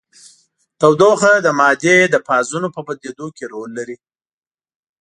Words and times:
تودوخه 0.79 1.33
د 1.45 1.47
مادې 1.59 1.97
د 2.09 2.15
فازونو 2.27 2.67
په 2.75 2.81
بدلیدو 2.87 3.27
کې 3.37 3.45
رول 3.53 3.69
لري. 3.79 3.97